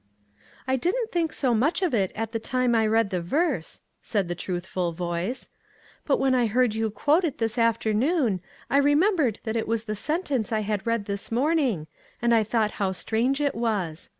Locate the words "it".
1.93-2.11, 7.23-7.37, 9.55-9.67, 13.39-13.53